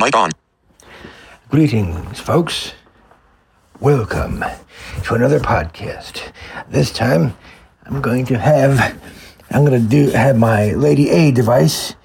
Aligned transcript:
Mic 0.00 0.16
on. 0.16 0.30
Greetings, 1.50 2.18
folks. 2.18 2.72
Welcome 3.80 4.42
to 5.04 5.14
another 5.14 5.38
podcast. 5.38 6.32
This 6.70 6.90
time, 6.90 7.36
I'm 7.84 8.00
going 8.00 8.24
to 8.26 8.38
have 8.38 8.98
I'm 9.50 9.62
going 9.62 9.78
to 9.78 9.86
do 9.86 10.08
have 10.12 10.38
my 10.38 10.70
Lady 10.72 11.10
A 11.10 11.32
device 11.32 11.96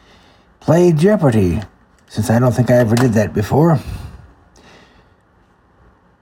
play 0.59 0.91
Jeopardy, 0.91 1.61
since 2.09 2.29
I 2.29 2.37
don't 2.37 2.51
think 2.51 2.69
I 2.69 2.79
ever 2.79 2.97
did 2.97 3.13
that 3.13 3.33
before. 3.33 3.79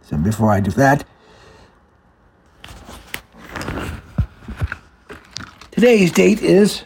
So 0.04 0.16
before 0.18 0.52
I 0.52 0.60
do 0.60 0.70
that, 0.72 1.06
today's 5.72 6.12
date 6.12 6.44
is 6.44 6.84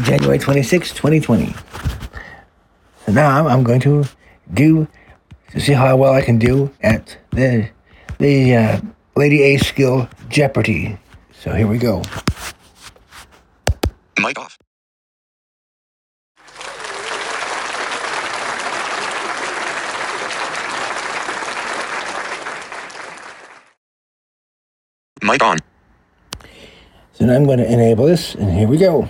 January 0.00 0.38
26, 0.38 0.90
2020. 0.90 1.54
So 3.06 3.12
now 3.12 3.38
I'm, 3.38 3.46
I'm 3.46 3.62
going 3.62 3.80
to 3.80 4.04
do 4.52 4.88
to 5.50 5.60
see 5.60 5.72
how 5.72 5.96
well 5.96 6.12
I 6.12 6.22
can 6.22 6.38
do 6.38 6.70
at 6.82 7.18
the 7.30 7.68
the 8.18 8.56
uh, 8.56 8.80
Lady 9.16 9.42
A 9.42 9.58
skill 9.58 10.08
Jeopardy. 10.28 10.98
So 11.32 11.52
here 11.52 11.66
we 11.66 11.78
go. 11.78 12.02
Mic 14.18 14.38
off. 14.38 14.56
Mic 25.22 25.42
on. 25.42 25.58
So 27.12 27.26
now 27.26 27.34
I'm 27.34 27.44
going 27.44 27.58
to 27.58 27.70
enable 27.70 28.06
this, 28.06 28.34
and 28.34 28.50
here 28.52 28.68
we 28.68 28.78
go. 28.78 29.08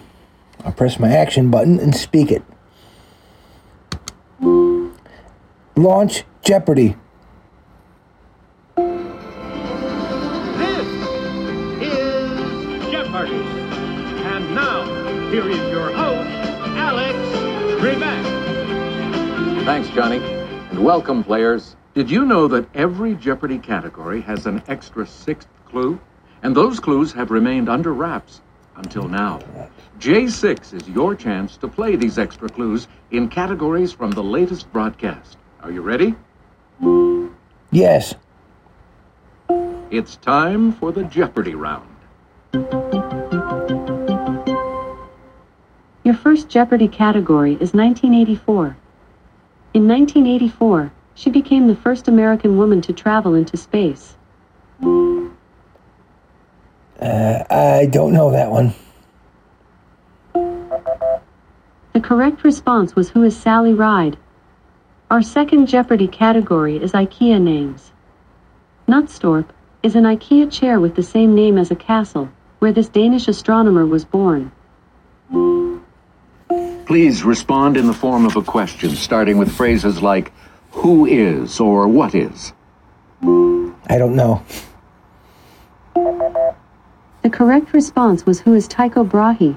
I'll 0.65 0.73
press 0.73 0.99
my 0.99 1.11
action 1.11 1.51
button 1.51 1.81
and 1.81 1.95
speak 1.95 2.31
it. 2.31 2.43
Launch 5.77 6.25
Jeopardy. 6.43 6.97
This 8.77 8.87
is 11.83 12.91
Jeopardy! 12.93 13.43
And 14.23 14.55
now, 14.55 14.85
here 15.31 15.49
is 15.49 15.59
your 15.71 15.91
host, 15.93 16.31
Alex 16.77 17.19
Trebek. 17.81 19.65
Thanks, 19.65 19.89
Johnny. 19.91 20.19
And 20.19 20.85
welcome, 20.85 21.25
players. 21.25 21.75
Did 21.95 22.11
you 22.11 22.25
know 22.25 22.47
that 22.49 22.69
every 22.75 23.15
Jeopardy 23.17 23.59
category 23.59 24.21
has 24.23 24.47
an 24.47 24.63
extra 24.69 25.07
sixth 25.07 25.49
clue? 25.67 25.99
And 26.45 26.57
those 26.57 26.79
clues 26.79 27.13
have 27.13 27.31
remained 27.31 27.69
under 27.69 27.93
wraps 27.93 28.41
until 28.77 29.09
now. 29.09 29.41
J6 29.98 30.75
is 30.75 30.89
your 30.89 31.15
chance 31.15 31.56
to 31.59 31.69
play 31.69 31.97
these 31.97 32.19
extra 32.19 32.48
clues 32.48 32.89
in 33.11 33.29
categories 33.29 33.92
from 33.92 34.11
the 34.11 34.23
latest 34.23 34.73
broadcast. 34.73 35.37
Are 35.61 35.70
you 35.70 35.83
ready? 35.83 36.14
Yes. 37.70 38.14
It's 39.91 40.17
time 40.17 40.73
for 40.73 40.91
the 40.91 41.05
Jeopardy 41.05 41.55
round. 41.55 41.89
Your 46.05 46.14
first 46.14 46.48
Jeopardy 46.48 46.89
category 46.89 47.53
is 47.53 47.73
1984. 47.75 48.77
In 49.75 49.86
1984, 49.89 50.92
she 51.14 51.31
became 51.31 51.67
the 51.67 51.77
first 51.77 52.09
American 52.09 52.59
woman 52.59 52.81
to 52.83 52.92
travel 52.92 53.34
into 53.34 53.57
space. 53.57 54.17
Uh, 57.03 57.42
I 57.51 57.86
don't 57.86 58.13
know 58.13 58.30
that 58.30 58.51
one. 58.51 58.74
The 61.95 62.01
correct 62.01 62.45
response 62.45 62.95
was 62.95 63.11
Who 63.11 63.24
is 63.24 63.36
Sally 63.36 63.74
Ride? 63.74 64.17
Our 65.11 65.20
second 65.20 65.67
Jeopardy 65.67 66.07
category 66.07 66.77
is 66.77 66.92
IKEA 66.92 67.42
names. 67.42 67.91
Knutstorp 68.86 69.46
is 69.83 69.96
an 69.96 70.05
IKEA 70.05 70.51
chair 70.51 70.79
with 70.79 70.95
the 70.95 71.02
same 71.02 71.35
name 71.35 71.58
as 71.58 71.73
a 71.73 71.77
castle, 71.77 72.30
where 72.61 72.73
this 72.73 72.89
Danish 72.89 73.27
astronomer 73.27 73.85
was 73.85 74.05
born. 74.05 74.52
Please 76.86 77.24
respond 77.24 77.77
in 77.77 77.89
the 77.89 77.92
form 77.92 78.24
of 78.24 78.36
a 78.36 78.42
question, 78.42 78.91
starting 78.91 79.39
with 79.39 79.51
phrases 79.51 80.01
like 80.01 80.33
who 80.70 81.05
is 81.05 81.58
or 81.58 81.89
what 81.89 82.14
is. 82.14 82.52
I 83.23 83.98
don't 83.98 84.14
know. 84.14 84.45
The 87.23 87.31
correct 87.31 87.73
response 87.73 88.27
was 88.27 88.41
Who 88.41 88.55
is 88.55 88.67
Tycho 88.67 89.05
Brahe? 89.05 89.57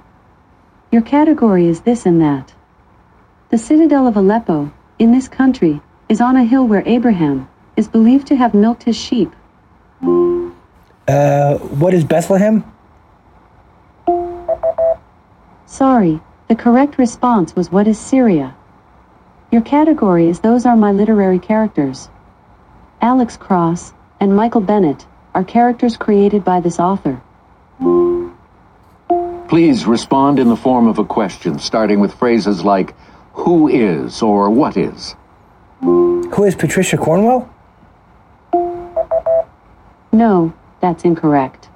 Your 0.91 1.01
category 1.01 1.67
is 1.67 1.81
this 1.81 2.05
and 2.05 2.21
that. 2.21 2.53
The 3.49 3.57
citadel 3.57 4.05
of 4.05 4.15
Aleppo, 4.15 4.71
in 4.99 5.11
this 5.11 5.27
country, 5.27 5.81
is 6.07 6.21
on 6.21 6.37
a 6.37 6.43
hill 6.43 6.67
where 6.67 6.83
Abraham 6.85 7.47
is 7.75 7.87
believed 7.87 8.27
to 8.27 8.35
have 8.35 8.53
milked 8.53 8.83
his 8.83 8.95
sheep. 8.95 9.31
Uh, 11.07 11.57
what 11.57 11.95
is 11.95 12.03
Bethlehem? 12.03 12.63
Sorry, 15.65 16.21
the 16.47 16.55
correct 16.55 16.99
response 16.99 17.55
was 17.55 17.71
What 17.71 17.87
is 17.87 17.97
Syria? 17.97 18.55
Your 19.51 19.61
category 19.61 20.29
is 20.29 20.39
Those 20.39 20.67
are 20.67 20.77
my 20.77 20.91
literary 20.91 21.39
characters. 21.39 22.09
Alex 23.01 23.37
Cross 23.37 23.93
and 24.19 24.35
Michael 24.35 24.61
Bennett 24.61 25.07
are 25.33 25.43
characters 25.43 25.97
created 25.97 26.43
by 26.43 26.59
this 26.59 26.79
author. 26.79 27.19
Please 29.55 29.85
respond 29.85 30.37
in 30.37 30.49
the 30.49 30.55
form 30.57 30.85
of 30.85 30.99
a 30.99 31.05
question, 31.05 31.59
starting 31.59 32.01
with 32.01 32.13
phrases 32.15 32.65
like 32.65 32.93
who 33.31 33.69
is 33.69 34.21
or 34.21 34.49
what 34.49 34.75
is. 34.75 35.15
Who 35.79 36.43
is 36.43 36.55
Patricia 36.55 36.97
Cornwell? 36.97 37.49
No, 40.11 40.53
that's 40.81 41.05
incorrect. 41.05 41.69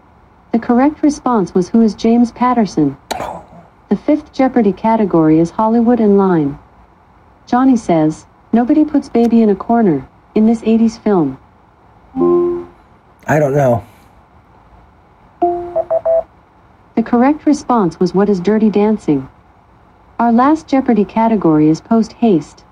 The 0.51 0.59
correct 0.59 1.01
response 1.01 1.53
was 1.53 1.69
Who 1.69 1.81
is 1.81 1.95
James 1.95 2.34
Patterson? 2.34 2.97
The 3.88 3.96
fifth 3.96 4.34
Jeopardy 4.34 4.73
category 4.73 5.40
is 5.40 5.50
Hollywood 5.50 6.01
and 6.01 6.17
Line. 6.17 6.59
Johnny 7.47 7.78
says, 7.78 8.25
Nobody 8.51 8.84
puts 8.84 9.07
baby 9.07 9.41
in 9.41 9.51
a 9.51 9.56
corner 9.56 10.06
in 10.35 10.47
this 10.47 10.59
80s 10.63 11.01
film. 11.01 11.40
I 13.25 13.40
don't 13.40 13.53
know. 13.53 13.85
The 17.00 17.04
correct 17.04 17.46
response 17.46 17.98
was 17.98 18.14
What 18.14 18.28
is 18.28 18.42
Dirty 18.42 18.70
Dancing? 18.70 19.30
Our 20.20 20.34
last 20.34 20.68
Jeopardy 20.68 21.06
category 21.06 21.70
is 21.70 21.80
post 21.80 22.12
haste. 22.12 22.66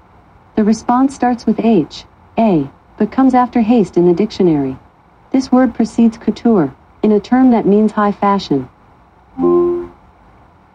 The 0.58 0.66
response 0.66 1.16
starts 1.16 1.46
with 1.46 1.62
H, 1.62 2.04
A, 2.38 2.70
but 2.98 3.10
comes 3.10 3.34
after 3.34 3.62
haste 3.62 3.96
in 3.96 4.06
the 4.06 4.14
dictionary. 4.14 4.76
This 5.32 5.50
word 5.50 5.74
precedes 5.74 6.18
couture, 6.18 6.76
in 7.04 7.14
a 7.14 7.22
term 7.22 7.52
that 7.52 7.66
means 7.66 7.94
high 7.94 8.12
fashion. 8.12 8.68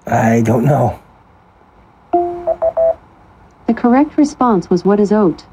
I 0.07 0.41
don't 0.41 0.65
know. 0.65 0.99
The 3.67 3.75
correct 3.75 4.17
response 4.17 4.71
was 4.71 4.87
What 4.87 4.99
is 4.99 5.11
haute? 5.11 5.45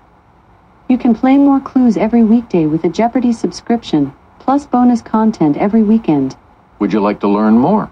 You 0.88 0.98
can 0.98 1.14
play 1.14 1.36
more 1.36 1.60
clues 1.60 1.98
every 1.98 2.24
weekday 2.24 2.66
with 2.66 2.86
a 2.86 2.90
Jeopardy 2.90 3.34
subscription, 3.34 4.14
plus 4.40 4.66
bonus 4.66 5.02
content 5.02 5.58
every 5.58 5.84
weekend. 5.84 6.38
Would 6.80 6.94
you 6.94 7.02
like 7.02 7.20
to 7.22 7.28
learn 7.28 7.58
more? 7.58 7.92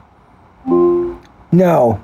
No. 1.51 2.01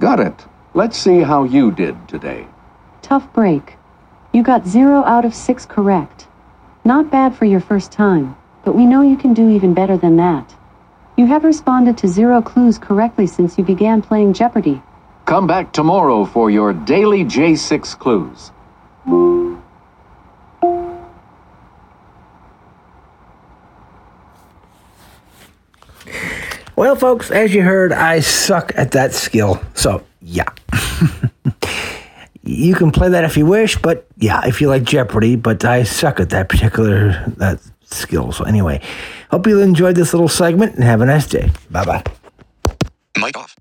Got 0.00 0.20
it. 0.20 0.46
Let's 0.74 0.98
see 0.98 1.20
how 1.20 1.44
you 1.44 1.70
did 1.70 2.08
today. 2.08 2.46
Tough 3.02 3.32
break. 3.32 3.76
You 4.32 4.42
got 4.42 4.66
0 4.66 5.04
out 5.04 5.24
of 5.24 5.34
6 5.34 5.66
correct. 5.66 6.26
Not 6.84 7.10
bad 7.10 7.36
for 7.36 7.44
your 7.44 7.60
first 7.60 7.92
time, 7.92 8.36
but 8.64 8.74
we 8.74 8.86
know 8.86 9.02
you 9.02 9.16
can 9.16 9.34
do 9.34 9.48
even 9.50 9.74
better 9.74 9.96
than 9.96 10.16
that. 10.16 10.54
You 11.16 11.26
have 11.26 11.44
responded 11.44 11.98
to 11.98 12.08
zero 12.08 12.40
clues 12.40 12.78
correctly 12.78 13.26
since 13.26 13.58
you 13.58 13.64
began 13.64 14.02
playing 14.02 14.32
Jeopardy. 14.32 14.82
Come 15.26 15.46
back 15.46 15.72
tomorrow 15.72 16.24
for 16.24 16.50
your 16.50 16.72
daily 16.72 17.24
J6 17.24 17.98
clues. 17.98 18.50
Well, 26.76 26.96
folks, 26.96 27.30
as 27.30 27.54
you 27.54 27.62
heard, 27.62 27.92
I 27.92 28.20
suck 28.20 28.72
at 28.76 28.92
that 28.92 29.12
skill. 29.12 29.62
So, 29.74 30.02
yeah. 30.20 30.48
you 32.42 32.74
can 32.74 32.90
play 32.90 33.10
that 33.10 33.24
if 33.24 33.36
you 33.36 33.46
wish, 33.46 33.76
but 33.76 34.06
yeah, 34.16 34.46
if 34.46 34.60
you 34.60 34.68
like 34.68 34.84
Jeopardy, 34.84 35.36
but 35.36 35.64
I 35.64 35.82
suck 35.82 36.18
at 36.18 36.30
that 36.30 36.48
particular 36.48 37.24
that 37.36 37.60
skill. 37.84 38.32
So, 38.32 38.44
anyway, 38.44 38.80
hope 39.30 39.46
you 39.46 39.60
enjoyed 39.60 39.96
this 39.96 40.12
little 40.14 40.28
segment 40.28 40.74
and 40.74 40.84
have 40.84 41.02
a 41.02 41.06
nice 41.06 41.26
day. 41.26 41.50
Bye 41.70 41.84
bye. 41.84 42.04
Mic 43.18 43.36
off. 43.36 43.54